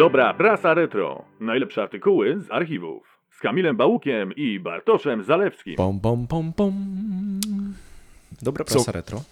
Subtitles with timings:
[0.00, 1.24] Dobra prasa retro.
[1.40, 3.02] Najlepsze artykuły z archiwów.
[3.30, 5.76] Z Kamilem Bałukiem i Bartoszem Zalewskim.
[5.76, 6.74] Pom, pom, pom, pom.
[8.42, 9.22] Dobra Co- prasa retro.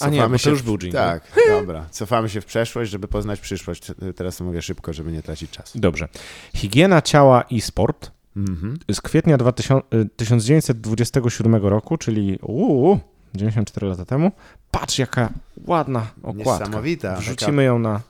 [0.00, 1.00] A nie, bo to już był jingle.
[1.00, 1.86] Tak, dobra.
[1.90, 3.92] Cofamy się w przeszłość, żeby poznać przyszłość.
[4.16, 5.78] Teraz to mówię szybko, żeby nie tracić czasu.
[5.80, 6.08] Dobrze.
[6.56, 8.78] Higiena ciała i sport Mhm.
[8.92, 12.98] z kwietnia 2000, y, 1927 roku, czyli uu,
[13.34, 14.32] 94 lata temu.
[14.70, 15.28] Patrz, jaka
[15.66, 16.64] ładna okładka.
[16.64, 17.16] Niesamowita.
[17.16, 18.00] Wrzucimy ją na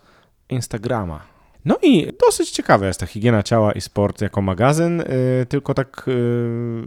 [0.48, 1.31] Instagrama.
[1.64, 5.06] No i dosyć ciekawa jest ta higiena ciała i sport jako magazyn, y,
[5.48, 6.04] tylko tak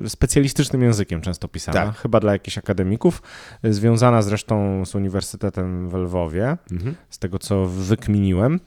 [0.06, 1.96] y, specjalistycznym językiem często pisana, Tak.
[1.98, 3.22] chyba dla jakichś akademików,
[3.66, 6.96] y, związana zresztą z Uniwersytetem w Lwowie, Mhm.
[7.10, 8.60] z tego co wykminiłem.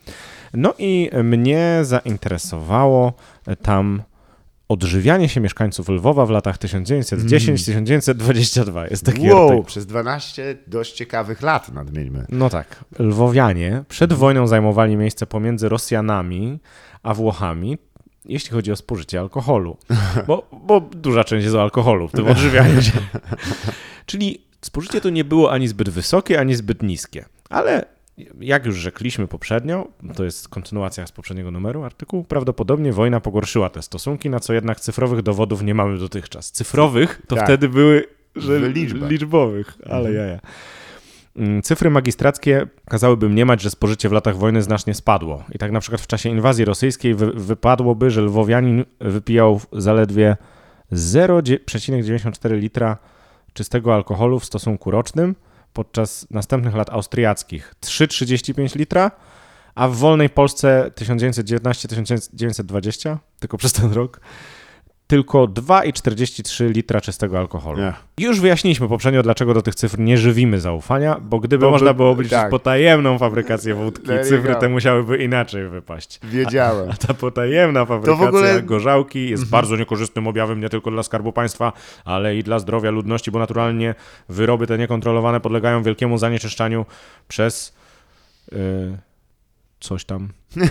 [0.55, 3.13] No i mnie zainteresowało
[3.63, 4.03] tam
[4.69, 8.91] odżywianie się mieszkańców Lwowa w latach 1910-1922.
[8.91, 12.27] Jest taki Wow, przez 12 dość ciekawych lat nadmieńmy.
[12.29, 12.85] No tak.
[12.99, 16.59] Lwowianie przed wojną zajmowali miejsce pomiędzy Rosjanami
[17.03, 17.79] a Włochami,
[18.25, 19.77] jeśli chodzi o spożycie alkoholu.
[20.27, 22.99] Bo, bo duża część jest o alkoholu w tym odżywianiu się.
[24.07, 27.25] Czyli spożycie to nie było ani zbyt wysokie, ani zbyt niskie.
[27.51, 27.85] Ale
[28.41, 33.83] jak już rzekliśmy poprzednio, to jest kontynuacja z poprzedniego numeru artykułu, prawdopodobnie wojna pogorszyła te
[33.83, 36.53] stosunki, na co jednak cyfrowych dowodów nie mamy dotychczas.
[36.53, 37.45] Cyfrowych to Tak.
[37.45, 38.05] wtedy były
[38.37, 38.61] że
[39.09, 40.41] liczbowych, ale jaja.
[41.37, 45.45] Mm, Cyfry magistrackie kazałyby mniemać, że spożycie w latach wojny znacznie spadło.
[45.55, 50.37] I tak na przykład w czasie inwazji rosyjskiej wy, wypadłoby, że lwowianin wypijał zaledwie
[50.93, 52.97] 0,94 litra
[53.53, 55.35] czystego alkoholu w stosunku rocznym,
[55.79, 57.75] podczas następnych lat austriackich.
[57.81, 59.11] 3,35 litra,
[59.75, 64.21] a w wolnej Polsce 1919-1920, tylko przez ten rok,
[65.09, 67.79] tylko 2,43 litra czystego alkoholu.
[67.79, 67.93] Nie.
[68.19, 71.95] Już wyjaśniliśmy poprzednio, dlaczego do tych cyfr nie żywimy zaufania, bo gdyby Bo by- można
[71.95, 72.51] było obliczyć tak.
[72.51, 76.21] potajemną fabrykację wódki, cyfry te musiałyby inaczej wypaść.
[76.25, 76.91] Wiedziałem.
[76.91, 81.73] A ta potajemna fabrykacja ogóle- gorzałki jest bardzo niekorzystnym objawem nie tylko dla Skarbu Państwa,
[82.05, 83.95] ale i dla zdrowia ludności, bo naturalnie
[84.29, 86.87] wyroby te niekontrolowane podlegają wielkiemu zanieczyszczaniu
[87.29, 87.77] przez
[88.53, 88.99] y,
[89.81, 90.29] coś tam,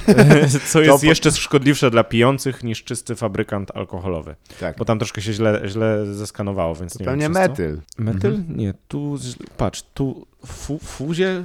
[0.72, 4.36] co jest jeszcze szkodliwsze dla pijących niż czysty fabrykant alkoholowy.
[4.60, 4.78] Tak.
[4.78, 7.34] Bo tam troszkę się źle, źle zeskanowało, więc nie Pewnie wiem.
[7.34, 7.50] przez co.
[7.52, 7.82] metyl.
[7.98, 8.44] Metyl?
[8.50, 9.18] Nie, tu,
[9.58, 11.44] patrz, tu fu, fuzie,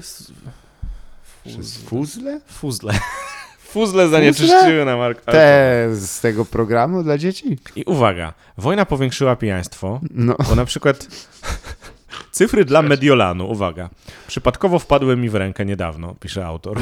[1.87, 2.41] fuzle?
[2.61, 2.95] fuzle.
[3.59, 5.33] Fuzle zanieczyszczyły nam alkohol.
[5.33, 7.59] Te z tego programu dla dzieci?
[7.77, 10.37] I uwaga, wojna powiększyła pijaństwo, No.
[10.49, 11.07] bo na przykład
[12.33, 13.91] cyfry dla Mediolanu, uwaga,
[14.27, 16.79] przypadkowo wpadły mi w rękę niedawno, pisze autor.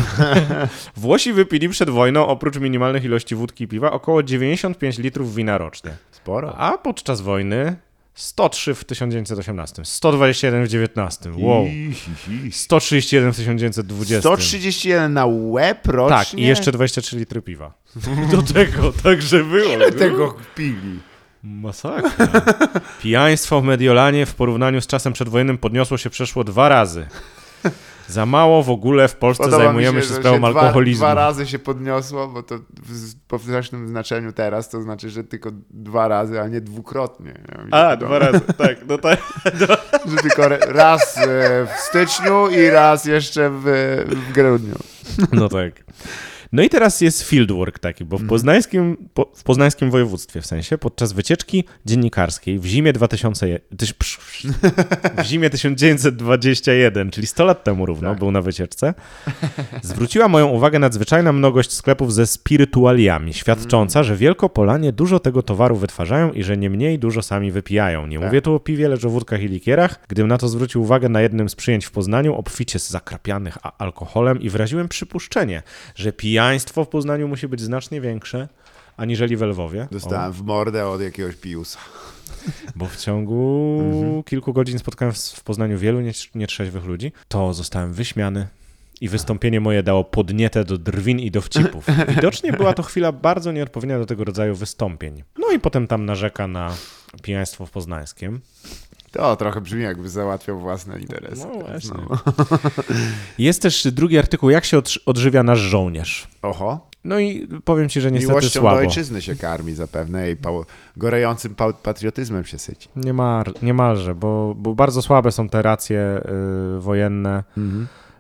[0.97, 5.91] Włosi wypili przed wojną oprócz minimalnych ilości wódki i piwa około 95 litrów wina rocznie,
[6.11, 6.57] Sporo.
[6.57, 7.77] a podczas wojny
[8.15, 12.11] 103 w 1918, 121 w 19, wow, Hi, hi,
[12.43, 12.53] hi.
[12.53, 14.21] 131 w 1920.
[14.21, 16.17] 131 na łeb rocznie?
[16.17, 17.73] Tak, i jeszcze 23 litry piwa.
[18.33, 19.75] Do tego także było.
[19.75, 20.99] Ile tego pili?
[21.43, 22.11] Masakra.
[23.01, 27.07] Pijaństwo w Mediolanie w porównaniu z czasem przedwojennym podniosło się przeszło dwa razy.
[28.09, 31.05] Za mało w ogóle w Polsce Podoba zajmujemy się, że sprawą dwa, alkoholizmu.
[31.05, 36.09] Dwa razy się podniosło, bo to w powszechnym znaczeniu teraz to znaczy, że tylko dwa
[36.09, 37.35] razy, a nie dwukrotnie.
[37.49, 38.77] Ja się A, dwa razy, tak.
[38.89, 39.21] No tak.
[40.11, 43.65] Że tylko raz e, w styczniu i raz jeszcze w,
[44.07, 44.77] w grudniu.
[45.33, 45.73] No tak.
[46.53, 50.79] No i teraz jest fieldwork taki, bo w poznańskim, po, w poznańskim województwie w sensie,
[50.79, 54.47] podczas wycieczki dziennikarskiej w zimie 2001, tyś- psz, psz,
[55.19, 58.19] w zimie 1921, czyli 100 lat temu równo, Tak.
[58.19, 58.95] był na wycieczce,
[59.83, 66.33] zwróciła moją uwagę nadzwyczajna mnogość sklepów ze spirytualiami, świadcząca, że Wielkopolanie dużo tego towaru wytwarzają
[66.33, 68.07] i że nie mniej dużo sami wypijają.
[68.07, 68.27] Nie Tak.
[68.27, 70.01] mówię tu o piwie, lecz o wódkach i likierach.
[70.09, 74.51] Gdym na to zwrócił uwagę na jednym z przyjęć w Poznaniu, obficie zakrapianych alkoholem i
[74.51, 75.63] wyraziłem przypuszczenie,
[75.95, 78.49] że pijaństwo w Poznaniu musi być znacznie większe
[78.97, 79.89] aniżeli w Lwowie.
[79.91, 81.79] Dostałem w mordę od jakiegoś piusa.
[81.79, 84.23] O, bo w ciągu Mhm.
[84.23, 87.13] kilku godzin spotkałem w, Poznaniu wielu nie, nietrzeźwych ludzi.
[87.29, 88.49] To zostałem wyśmiany.
[89.01, 91.87] I wystąpienie moje dało podnietę do drwin i dowcipów.
[92.17, 95.23] Widocznie była to chwila bardzo nieodpowiednia do tego rodzaju wystąpień.
[95.39, 96.75] No i potem tam narzeka na
[97.23, 98.41] pijaństwo w Poznańskiem.
[99.13, 101.47] To trochę brzmi jakby załatwiał własne interesy.
[101.55, 101.91] No właśnie.
[102.11, 102.19] no.
[103.39, 106.29] Jest też drugi artykuł, jak się odż- odżywia nasz żołnierz.
[106.43, 106.91] Oho.
[107.05, 108.77] No i powiem ci, że niestety Miłością słabo.
[108.77, 110.65] do ojczyzny się karmi zapewne i pał-
[110.97, 112.89] gorejącym pa- patriotyzmem się syci.
[112.97, 116.21] Nie mar, niemalże, bo, bo bardzo słabe są te racje
[116.77, 117.45] y, wojenne.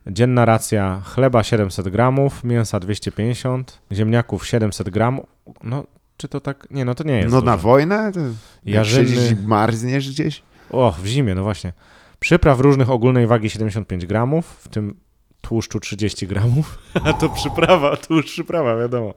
[0.06, 5.26] Dzienna racja chleba 700 gramów, mięsa 250, ziemniaków 700 gramów.
[5.64, 5.84] No,
[6.16, 6.66] czy to tak?
[6.70, 7.50] Nie, no to nie jest No dużo.
[7.52, 8.12] na wojnę?
[8.12, 8.20] To
[8.64, 10.42] Jarzyny- siedzisz i marzniesz gdzieś?
[10.70, 11.72] O, w zimie, no właśnie.
[12.20, 14.94] Przypraw różnych ogólnej wagi 75 gramów, w tym
[15.40, 19.14] tłuszczu 30 gramów, a to przyprawa, tłuszcz przyprawa, wiadomo.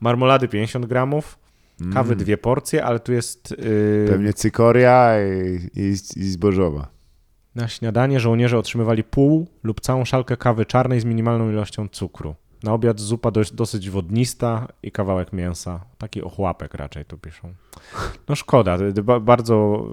[0.00, 1.38] Marmolady 50 gramów,
[1.94, 6.88] kawy dwie porcje, ale tu jest yy, Pewnie cykoria i, i, i zbożowa.
[7.54, 12.34] na śniadanie żołnierze otrzymywali pół lub całą szalkę kawy czarnej z minimalną ilością cukru.
[12.62, 15.80] Na obiad zupa dość, dosyć wodnista i kawałek mięsa.
[15.98, 17.54] Taki ochłapek raczej tu piszą.
[18.28, 19.86] No szkoda, ba, bardzo,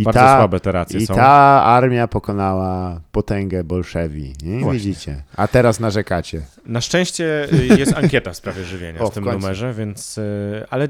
[0.00, 1.14] I bardzo ta, słabe te racje I są.
[1.14, 4.32] ta armia pokonała potęgę bolszewi.
[4.42, 5.22] Nie widzicie.
[5.36, 6.40] A teraz narzekacie.
[6.66, 10.18] Na szczęście y, jest ankieta w sprawie żywienia O, w tym w numerze, więc.
[10.18, 10.88] y, Ale y,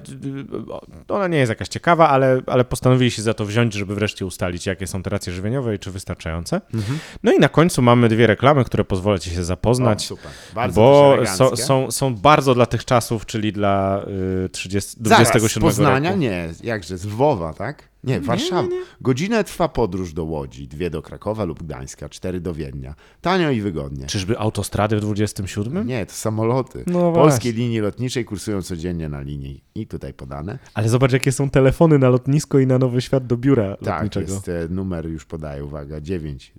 [1.09, 4.67] ona nie jest jakaś ciekawa, ale, ale postanowili się za to wziąć, żeby wreszcie ustalić,
[4.67, 6.61] jakie są te racje żywieniowe i czy wystarczające.
[6.75, 6.99] Mhm.
[7.23, 10.05] No i na końcu mamy dwie reklamy, które pozwolę ci się zapoznać.
[10.05, 10.31] O, super.
[10.55, 14.03] Bardzo bo są, są, są bardzo dla tych czasów, czyli dla
[14.45, 16.11] y, 30, Zaraz, 27 z Poznania?
[16.11, 16.21] roku.
[16.21, 17.89] Nie, jakże, z Lwowa, tak?
[18.07, 18.69] Nie, Warszawa.
[19.01, 22.95] Godzinę trwa podróż do Łodzi, dwie do Krakowa lub Gdańska, cztery do Wiednia.
[23.21, 24.07] Tanio i wygodnie.
[24.07, 25.87] Czyżby autostrady w 27?
[25.87, 26.85] Nie, to samoloty.
[26.87, 30.59] No Polskie linie lotniczej kursują codziennie na linii i tutaj podane.
[30.75, 34.33] Ale zobacz, jakie są telefony na lotnisko i na Nowy Świat do biura Tak, lotniczego.
[34.33, 36.53] jest e, numer, już podaję, uwaga, 900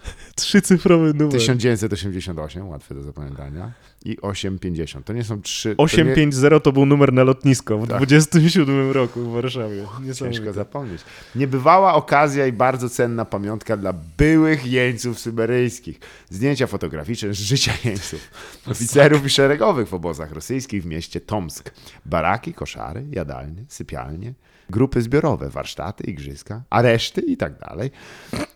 [0.36, 1.32] Trzycyfrowy numer.
[1.32, 3.72] 1988, łatwe do zapamiętania
[4.04, 5.06] i 850.
[5.06, 5.68] To nie są trzy...
[5.76, 7.96] to nie- 850 to był numer na lotnisko w Tak.
[7.96, 9.76] 27 roku w Warszawie.
[9.76, 10.52] Ciężko Niesamowite.
[10.60, 11.00] Zapomnieć.
[11.34, 16.00] Niebywała okazja i bardzo cenna pamiątka dla byłych jeńców syberyjskich.
[16.30, 18.20] Zdjęcia fotograficzne z życia jeńców,
[18.72, 21.70] oficerów i szeregowych w obozach rosyjskich w mieście Tomsk.
[22.06, 24.34] Baraki, koszary, jadalnie, sypialnie,
[24.70, 27.90] grupy zbiorowe, warsztaty, igrzyska, areszty i tak dalej.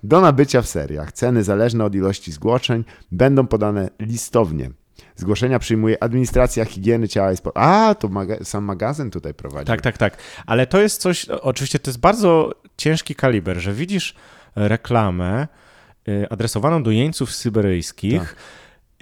[0.03, 1.13] Do nabycia w seriach.
[1.13, 4.71] Ceny zależne od ilości zgłoszeń będą podane listownie.
[5.17, 7.59] Zgłoszenia przyjmuje administracja higieny ciała i sportu.
[7.61, 9.67] A, to maga- sam magazyn tutaj prowadzi.
[9.67, 10.17] Tak, tak, tak.
[10.47, 14.15] Ale to jest coś, oczywiście to jest bardzo ciężki kaliber, że widzisz
[14.57, 15.49] reklamę
[16.09, 18.37] y, adresowaną do jeńców syberyjskich, Tak.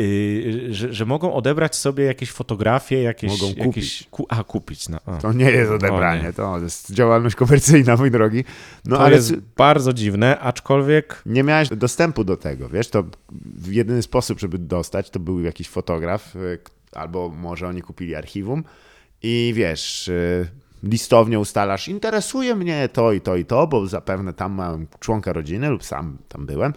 [0.01, 3.31] Y, że, że mogą odebrać sobie jakieś fotografie, jakieś...
[3.31, 4.09] Mogą jakieś kupić.
[4.11, 4.89] ku, a, kupić.
[4.89, 5.17] No, a.
[5.17, 6.33] To nie jest odebranie, nie.
[6.33, 8.45] to jest działalność komercyjna, mój drogi.
[8.85, 13.05] No to ale jest bardzo dziwne, aczkolwiek nie miałeś dostępu do tego, wiesz, to
[13.67, 16.59] jedyny sposób, żeby dostać, to był jakiś fotograf, y,
[16.93, 18.65] albo może oni kupili archiwum
[19.23, 20.49] i wiesz, y,
[20.83, 25.69] listownie ustalasz, interesuje mnie to i to i to, bo zapewne tam mam członka rodziny
[25.69, 26.73] lub sam tam byłem.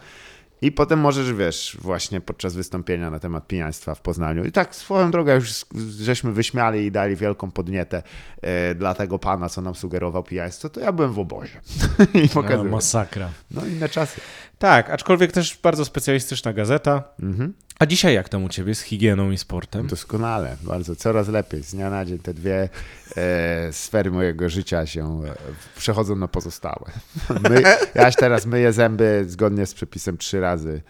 [0.61, 4.45] I potem możesz, wiesz, właśnie podczas wystąpienia na temat pijaństwa w Poznaniu.
[4.45, 5.65] I tak swoją drogą już
[5.99, 8.03] żeśmy wyśmiali i dali wielką podnietę
[8.41, 11.61] e, dla tego pana, co nam sugerował pijaństwo, to ja byłem w obozie.
[12.13, 12.71] I no, pokazywałem.
[12.71, 13.29] masakra.
[13.51, 14.21] No inne czasy.
[14.59, 17.03] Tak, aczkolwiek też bardzo specjalistyczna gazeta.
[17.21, 17.53] Mhm.
[17.79, 19.87] A dzisiaj jak tam u ciebie z higieną i sportem?
[19.87, 21.63] Doskonale, bardzo, coraz lepiej.
[21.63, 22.69] Z dnia na dzień te dwie
[23.17, 25.35] e, sfery mojego życia się e,
[25.77, 26.91] przechodzą na pozostałe.
[27.49, 27.63] My,
[27.95, 30.81] ja już teraz myję zęby zgodnie z przepisem trzy razy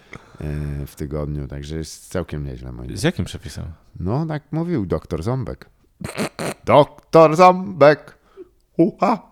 [0.42, 0.46] e,
[0.88, 2.72] w tygodniu, także jest całkiem nieźle.
[2.72, 3.66] Moim Z jakim przepisem?
[4.00, 5.70] No, tak mówił doktor Ząbek.
[6.66, 8.18] Doktor Ząbek!
[8.78, 9.32] Uha!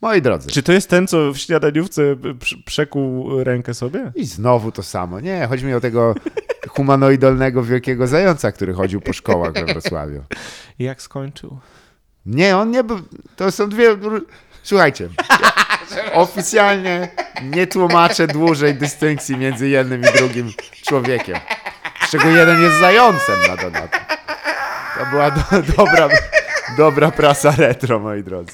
[0.00, 4.12] Moi drodzy, Czy to jest ten, co w śniadaniówce pr- przekuł rękę sobie?
[4.14, 5.20] i znowu to samo.
[5.20, 6.14] Nie, chodzi mi o tego
[6.74, 10.24] humanoidalnego wielkiego zająca, który chodził po szkołach we Wrocławiu.
[10.78, 11.58] I jak skończył?
[12.26, 13.00] Nie, on nie był.
[13.36, 13.96] To są dwie.
[14.62, 15.08] Słuchajcie.
[16.14, 17.08] Oficjalnie
[17.42, 20.52] nie tłumaczę dłużej dystynkcji między jednym i drugim
[20.82, 21.36] człowiekiem.
[22.06, 24.18] Z czego jeden jest zającem na dodatek.
[24.98, 25.42] To była do,
[25.76, 26.08] dobra,
[26.76, 28.52] dobra prasa retro, moi drodzy.